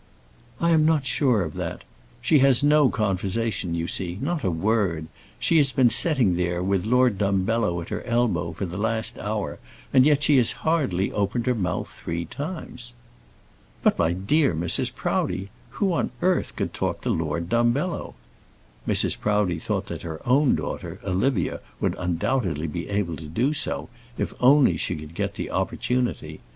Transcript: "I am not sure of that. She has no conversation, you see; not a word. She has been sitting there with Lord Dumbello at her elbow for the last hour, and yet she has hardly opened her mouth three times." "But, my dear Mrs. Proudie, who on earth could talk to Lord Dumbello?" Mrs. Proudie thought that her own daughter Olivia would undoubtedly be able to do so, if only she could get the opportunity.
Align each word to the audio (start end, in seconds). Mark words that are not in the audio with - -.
"I 0.59 0.71
am 0.71 0.83
not 0.83 1.05
sure 1.05 1.43
of 1.43 1.53
that. 1.53 1.83
She 2.23 2.39
has 2.39 2.63
no 2.63 2.89
conversation, 2.89 3.75
you 3.75 3.87
see; 3.87 4.17
not 4.19 4.43
a 4.43 4.49
word. 4.49 5.05
She 5.37 5.57
has 5.59 5.71
been 5.71 5.91
sitting 5.91 6.37
there 6.37 6.63
with 6.63 6.87
Lord 6.87 7.19
Dumbello 7.19 7.79
at 7.83 7.89
her 7.89 8.01
elbow 8.01 8.51
for 8.51 8.65
the 8.65 8.79
last 8.79 9.19
hour, 9.19 9.59
and 9.93 10.03
yet 10.03 10.23
she 10.23 10.37
has 10.37 10.53
hardly 10.65 11.11
opened 11.11 11.45
her 11.45 11.53
mouth 11.53 11.87
three 11.87 12.25
times." 12.25 12.93
"But, 13.83 13.99
my 13.99 14.13
dear 14.13 14.55
Mrs. 14.55 14.91
Proudie, 14.95 15.49
who 15.69 15.93
on 15.93 16.09
earth 16.23 16.55
could 16.55 16.73
talk 16.73 17.01
to 17.01 17.11
Lord 17.11 17.47
Dumbello?" 17.47 18.15
Mrs. 18.87 19.19
Proudie 19.19 19.59
thought 19.59 19.85
that 19.85 20.01
her 20.01 20.19
own 20.27 20.55
daughter 20.55 20.99
Olivia 21.05 21.59
would 21.79 21.93
undoubtedly 21.99 22.65
be 22.65 22.89
able 22.89 23.17
to 23.17 23.25
do 23.27 23.53
so, 23.53 23.87
if 24.17 24.33
only 24.39 24.77
she 24.77 24.95
could 24.95 25.13
get 25.13 25.35
the 25.35 25.51
opportunity. 25.51 26.39